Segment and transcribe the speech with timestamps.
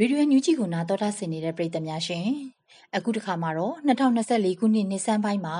[0.00, 2.28] ရေဒီယိုညူဂျီကိုနာတော်တာဆင်နေတဲ့ပရိသတ်များရှင်
[2.96, 5.56] အခုတစ်ခါမှာတော့2024ခုနှစ်နှစ်ဆန်းပိုင်းမှာ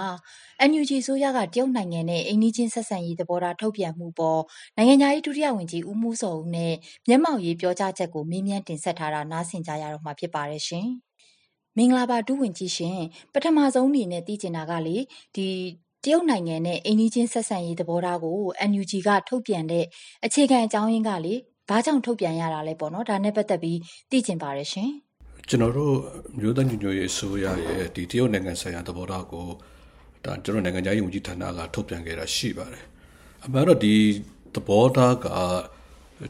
[0.70, 4.40] NUG ဆိုရကတရုတ်နိုင်ငံနဲ့အိန္ဒိချင်းဆက်ဆံရေးသဘောထားထုတ်ပြန်မှုပေါ်
[4.76, 6.74] နိုင်ငံသားရေးဒုတိယဝန်ကြီးဦးမိုးစောဦးနဲ့
[7.08, 10.88] မျက်မှောက်ရေးပြောကြားချက်ကိုမေးမြန်းတင်ဆက်ထားတာနားဆင်ကြရတော့မှာဖြစ်ပါတယ်ရှင်
[11.76, 12.98] မင်္ဂလာပါဒုဝန်ကြီးရှင်
[13.32, 14.96] ပထမဆုံးအနေနဲ့သိချင်တာကလေ
[15.36, 15.46] ဒီ
[16.04, 18.38] တရုတ်နိုင်ငံနဲ့အိန္ဒိချင်းဆက်ဆံရေးသဘောထားကို
[18.70, 19.84] NUG ကထုတ်ပြန်တဲ့
[20.24, 21.34] အခြေခံအကြောင်းရင်းကလေ
[21.68, 23.78] ဘာကြောင့်ထုတ်ပြန်ရတာလဲပေါ့နော်ဒါနဲ့ပတ်သက်ပြီး
[24.10, 24.90] သိချင်ပါတယ်ရှင်
[25.48, 25.94] ကျွန်တော်တို့
[26.40, 29.46] မျိုးသားညီညွတ်ရေးအစိုးရရဲ့ဒီတရုတ်နိုင်ငံဆိုင်ရာသဘောထားကို
[30.24, 32.84] ဒါကျွန်တော်နိုင်ငံခြားရေးဝန်ကြီးဌာနကထုတ်ပြန်ခဲ့တာရှိပါတယ်
[33.44, 33.94] အမှန်တော့ဒီ
[34.54, 35.26] သဘောထားက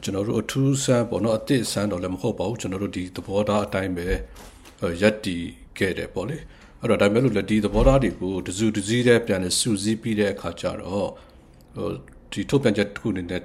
[0.03, 4.07] ကျွန်တော်တို့အထူးဆန်းပေါ့နော်အစ်စ်ဆန်းတော့လည်းမဟုတ်ပါဘူးကျွန်တော်တို့ဒီသဘောထားအတိုင်းပဲ
[5.03, 5.37] ရက်တီ
[5.79, 6.37] ခဲ့တယ်ပေါ့လေ
[6.81, 11.09] အဲ့တော့ဒါမဲ့လို့လည်းဒီသဘောထားတွေကိုတစုတစည်းတည်းပြန်စုစည်းပြီးတဲ့အခါကျတော့
[11.77, 11.89] ဟို
[12.33, 13.43] ဒီထုတ်ပြန်ချက်တစ်ခုအနေနဲ့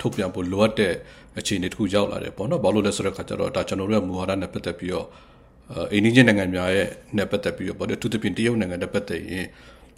[0.00, 0.94] ထုတ်ပြန်ဖို့လိုအပ်တဲ့
[1.38, 5.06] အခြေအနေတစ်ခုရောက်လာတယ်ပေါ့နော်ဘာလို့လဲဆိုတဲ့ခါကျတော့ဒါကျွန်တော်တို့ရဲ့မူဝါဒနဲ့ပတ်သက်ပြီးတော့
[5.92, 9.46] အိန္ဒိယနိုင်ငံများရဲ့နဲ့ပတ်သက်ပြီးတော့ပေါ့လေသူတပင်တရုတ်နိုင်ငံနဲ့ပတ်သက်ရင်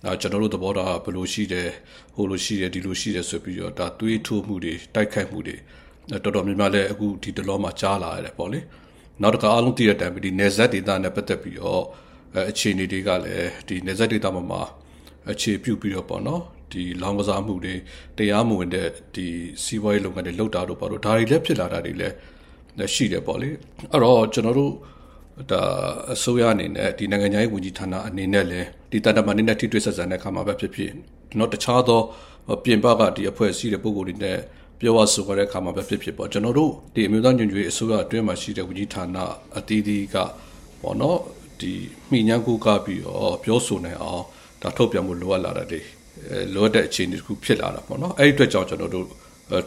[0.05, 1.69] ဒါကျွန်တော်တို့သဘောထားဘယ်လိုရှိတယ်
[2.15, 5.57] ဟိုလိုရှိတယ်ဒီလိုရှိတယ်ဆိုပြီးတော့ဒါတွေးထိုးမှုတွေတိုက်ခိုက်မှုတွေ
[6.11, 8.61] တော်တော်များများလည်းအခုဒီတလောမှာကြားလာရတယ်ပေါ့လေ
[9.23, 11.83] နောက်တစ်ခါအားလုံးသိတဲ့တိုင်ဒီနေဇက်ဒေတာနဲ့ပတ်သက်ပြီးတော့
[12.51, 14.63] အခြေအနေတွေကလည်းဒီနေဇက်ဒေတာမှာမှာ
[15.31, 17.75] အခြေပြုပြီးတော့ပေါ့နော် ဒီလောင်ကစားမှုတွေ
[18.19, 19.27] တရားမဝင်တဲ့ဒီ
[19.65, 22.15] စီးပွားရေးလုပ်ငန်းတွေလုပ်တာတို့ပေါ့တော့ဒါတွေလည်းဖြစ်လာတာတွေလည်း
[22.95, 23.51] ရှိတယ်ပေါ့လေ
[23.93, 24.73] အဲ့တော့ကျွန်တော်တို့
[25.51, 25.61] ဒါ
[26.15, 30.93] အစိုးရအနေနဲ့ဒီနိုင်ငံခြားရေးဝန်ကြီးဌာနအနေနဲ့လည်းဒီတန်တမာနေနဲ့ထိတွေ့ဆက်ဆံတဲ့အခါမှာပဲဖြစ်ဖြစ်
[31.39, 32.01] တော့တခြားသော
[32.65, 34.39] ပြင်ပကဒီအဖွဲ့အစည်းတွေပုံကိုယ်တွေနဲ့
[34.81, 39.17] ပြောရဆိုရတဲ့အခါမှာပဲဖြစ်ဖြစ်ပေါ့ကျွန်တော်တို့ဒီအမျိုးသားညွန့်ကျွေးအစိုးရအတွင်းမှာရှိတဲ့ဝန်ကြီးဌာန
[39.59, 40.17] အသီးသီးက
[40.83, 41.19] ပေါ့နော်
[41.61, 41.73] ဒီ
[42.11, 44.25] မိညာကိုကပြီးတော့ပြောဆိုနိုင်အောင်
[44.63, 45.85] ဒါထုတ်ပြန်မှုလိုအပ်လာတဲ့
[46.55, 49.07] လိုအပ်တဲ့အခြေအနေတစ်ခုဖြစ်လာတာပေါ့နော်အဲ့ဒီအတွက်ကြောင့်ကျွန်တော်တို့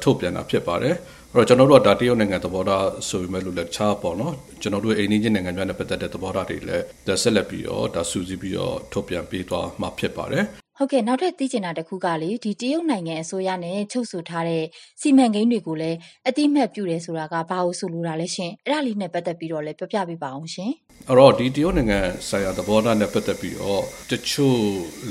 [0.04, 0.96] ထုတ်ပြန်တာဖြစ်ပါတယ်
[1.36, 6.84] အဲ့တော့ကျွန်တော်တို့ကဒါတရုတ်နိုင်ငံသဘောထားဆိုပေမဲ့လို့လည်းခြားပေါ့နော်ကျွန်တော်တို့အိန္ဒိယနိုင်ငံများနဲ့ပတ်သက်တဲ့သဘောထားတွေလည်း
[7.24, 10.46] ဆက်လက်ပြီးတော့ဒါစူးစီးပြီးတော့ထုတ်ပြန်ပေးသွားမှာဖြစ်ပါတယ်
[10.78, 14.64] ဟုတ်ကဲ့နောက်ထပ်သိချင်တာတစ်ခုကလေဒီတရုတ်နိုင်ငံအစိုးရနဲ့ချုပ်ဆိုထားတဲ့
[15.02, 20.72] စီမံကိန်းတွေကိုလည်းအတိမတ်ပြုတယ်ဆိုတာကဘာလို့ဆိုလိုတာလဲရှင်အဲ့ဒါလေးနဲ့ပတ်သက်ပြီးတော့လည်းပြောပြပေးပါအောင်ရှင်
[21.08, 22.00] အဲ့တော့ဒီတရုတ်နိုင်ငံ
[22.30, 24.62] ဆိုင်ရာသဘောထားနဲ့ပတ်သက်ပြီးတော့တချို့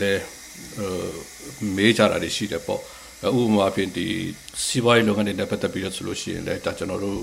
[0.00, 0.22] လည်း
[1.76, 2.80] မေးကြတာတွေရှိတယ်ပေါ့
[3.28, 4.06] ဥပမာဖြင့်ဒီ
[4.64, 7.18] စီးပွားရေးလုပ်ငန်းတွေနဲ့ပတ်သက်ပြီးတော့ဆိုလို့ရှိရင်လည်းဒါကျွန်တော်တို့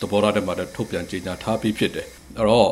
[0.00, 2.06] သဘောထားတွေမှာထုတ်ပြန်ကြေညာထားပြီးဖြစ်တယ်
[2.38, 2.70] အဲ့တော့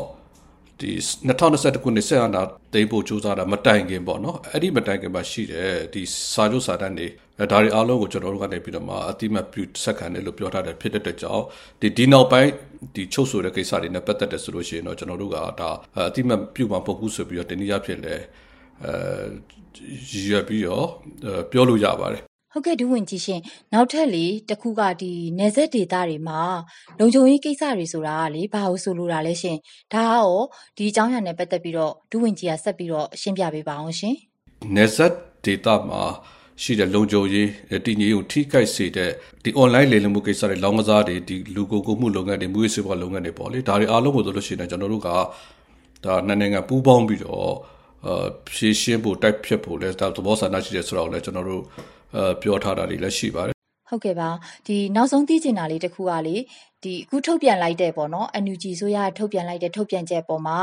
[0.81, 0.91] ဒီ
[1.27, 2.41] 2021ခုနှစ်ဆက်အာဏာ
[2.73, 6.01] သိမ်းဖို့ကြိုးစားတာမတိုင်ခင်ပေါ့နော်အဲ့ဒီမတိုင်ခင်မှာရှိတယ်ဒီ
[6.33, 7.07] စာချုပ်စာတမ်းတွေ
[7.51, 11.43] ဒါတွေအားလုံးကိုကျွန်တော်တို့ကနေပြီးတော့မှအတိမတ်ပြုဆက်ခံတယ်လို့ပြောထားတယ်ဖြစ်တဲ့အတွက်ကြောင့်
[11.81, 12.51] ဒီဒီနောက်ပိုင်း
[12.95, 18.23] ဒီချုပ်ဆိုတဲ့ကိစ္စတွေနဲ့ပတ်သက်တယ်ဆိုလို့ရှိရင်တော့ကျွန်တော်တို့ကဒါအတိမတ်ပြုမှာပုတ်ဘူးဆိုပြီးတော့တနည်းအားဖြင့်လည်း
[18.85, 20.87] အဲရပြီးတော့
[21.51, 23.41] ပြောလို့ရပါတယ်ဟုတ်ကဲ့ဒူးဝင်ကြီးရှင်
[23.73, 26.41] နောက်ထပ်လေတခုကဒီနေဆက်ဒေတာတွေမှာ
[26.99, 29.57] လုံခြုံရေးကိစ္စတွေဆိုတာကလေဘာလို့ဆိုလိုတာလဲရှင်
[29.93, 30.37] ဒါကရော
[30.77, 34.15] ဒီအကြောင်းအရာနဲ့ပတ်သက်ပြီးတော့ဒူးဝင်ကြီးကဆက်ပြီးတော့ရှင်းပြပေးပါအောင်ရှင်
[34.75, 35.13] နေဆက်
[35.45, 36.01] ဒေတာမှာ
[36.63, 37.49] ရှိတဲ့လုံခြုံရေး
[37.85, 39.11] တည်ငြိမ်ကိုထိခိုက်စေတဲ့
[39.43, 45.09] ဒီ online လေလံမှုကိစ္စတွေလောင်းကစားတွေဒီလူကိုကိုမှုလုပ်ငန်းတွေမူရေးစေဘလုပ်ငန်းတွေပေါ့လေဒါတွေအားလုံးကိုဆိုလို့ရှိရင်ကျွန်တော်တို့က
[46.05, 47.51] ဒါနိုင်ငံပူးပေါင်းပြီးတော့
[48.53, 51.63] ဖြည့်ရှင်းဖို့တိုက်ဖြတ်ဖို့လဲသဘောဆန္ဒရှိတယ်ဆိုတော့လည်းကျွန်တော်တို့
[52.41, 53.57] ပြောထားတာတွေလည်းရှိပါတယ်
[53.89, 54.29] ဟုတ်ကဲ့ပါ
[54.67, 56.35] ဒီနောက်ဆုံးသိချင်တာလေးတစ်ခုကလေ
[56.83, 60.59] ဒီအခုထုတ်ပြန်လိုက်တဲ့ပေါ့နော် NUG ဆိုရထုတ်ပြန်လိုက်တဲ့ထုတ်ပြန်ချက်ပေါ်မှာ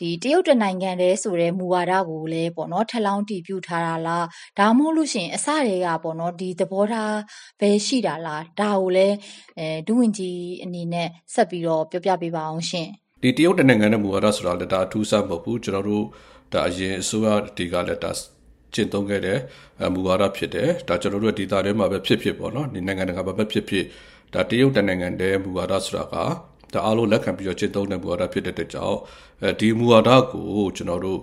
[0.00, 4.26] ဒီတရုတ်တနိုင်ငံတည်းဆိုတဲ့မူဝါဒကိုလည်းပေါ့နော်ထလောင်းတီးပြထားတာလား
[4.58, 7.16] ဒါမှမဟုတ်လို့ရှင်အစတွေကပေါ့နော်ဒီသဘောထား
[7.60, 9.16] ပဲရှိတာလားဒါကိုလည်း
[9.58, 12.88] အဲဒုဝင်ကြီးအနေနဲ့ဆက်ပြီးတော့ပြောပြပေးပါအောင်ရှင်
[13.22, 16.04] ဒီတရုတ်တနိုင်ငံရဲ့မူဝါဒဆိုတာလည်းဒါအထူးဆန်းမဟုတ်ဘူးကျွန်တော်တို့
[16.52, 17.26] ဒါအရင်အစိုးရ
[17.56, 18.10] တွေကလည်းဒါ
[18.74, 19.38] ကျင့်သုံးခဲ့တဲ့
[19.94, 23.84] မူဝါဒဖြစ်တယ်ဒါကျွန်တော်တို့ဒေသထဲမှာပဲဖြစ်ဖြစ်ပေါ့နော်ဒီနိုင်ငံတကာမှာပဲဖြစ်ဖြစ်
[24.34, 26.14] ဒါတရုတ်တနိုင်ငံတည်းမူဝါဒဆိုတာက
[26.72, 28.98] ဒါအားလုံးလက်ခံပြီးတော့ကျင့်သုံးတဲ့မူဝါဒဖြစ်တဲ့အတွက်ကြောင့်
[29.60, 31.20] ဒီမူဝါဒကိုကျွန်တော်တို့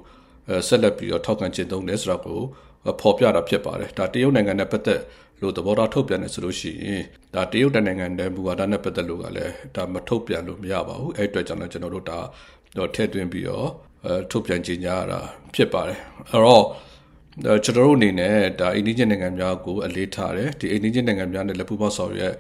[0.67, 2.40] ဆက်လက်ပြီးတော့ထောက်ခံကျင့်သုံးတယ်ဆိုတာကို
[3.01, 5.01] ဖော်ပြတာဖြစ်ပါတယ်ဒါတရုတ်နိုင်ငံနဲ့ပတ်သက်
[5.41, 7.03] လို့သဘောထားထုတ်ပြန်တယ်ဆိုလို့ရှိရင်
[7.35, 12.20] ဒါတရုတ်နိုင်ငံတည်းမူဝါဒနဲ့ပတ်သက်လို့ကလည်းဒါမထုတ်ပြန်လို့မရပါဘူးအဲ့အတွက်ကြောင့်လည်းကျွန်တော်တို့ဒါ
[12.78, 13.92] တော့ထည့်သွင်းပြီးတော့အဲ
[14.32, 15.20] ထုတ်ပြန်ကြေညာရတာ
[15.53, 16.64] ဖြစ်ပါတယ်အဲ့တော့
[17.64, 22.34] ကျွန်တော်တို့အနေနဲ့ဒါအိန္ဒိယနိုင်ငံများကိုအလေးထားတယ်ဒီအိန္ဒိယနိုင်ငံများနဲ့လက်ပူးပေါင်းဆောင်ရွက်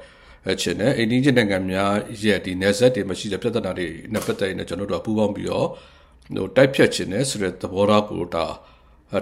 [0.61, 1.93] ချင်တယ်အိန္ဒိယနိုင်ငံများ
[2.23, 5.67] ရဲ့ဒီနယ်စပ်တွေမှာရှိတဲ့ပြဿနာတွေနဲ့ပတ်သက်ရင်ကျွန်တော်တို့ကပူးပေါင်းပြီးတော့
[6.35, 8.45] ဟိုတိုက်ဖြတ်ခြင်းနဲ့ဆိုတဲ့သဘောထားကိုဒါ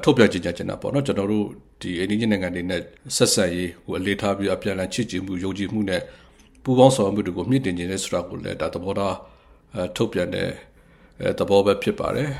[0.03, 1.45] ထုတ်ပြန်ကြေညာချင်တာပေါ့နော်ကျွန်တော်တို့
[1.81, 2.81] ဒီအိန္ဒိယနိုင်ငံတွေနဲ့
[3.15, 6.01] ဆက်ဆက်ရေးကိုအလေးထားပြီးအပြန်အလှန်ချစ်ကြည်မှုယုံကြည်မှုနဲ့
[6.63, 9.15] ပူးပေါင်းဆောင်ရွက်မှုတွေကိုမြင့်တင်ခြင်းနဲ့ဆိုတာကိုလည်းဒါသဘောထား
[9.95, 10.49] ထုတ်ပြန်တဲ့
[11.39, 12.31] သဘောပဲဖြစ်ပါတယ်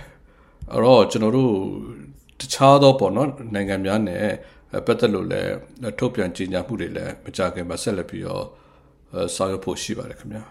[0.71, 1.53] အဲ့တော့ကျွန်တော်တို့
[2.39, 4.25] တခြားသောပေါ့နော်နိုင်ငံများနဲ့
[4.85, 5.51] ပတ်သက်လို့လည်း
[5.99, 8.45] ထုတ်ပြန်ကြေညာမှုတွေလည်းမကြခင်မှာဆက်လက်ပြီးတော့
[9.35, 10.43] ဆောင်ရွက်ဖို့ရှိပါတယ်ခင်ဗျာ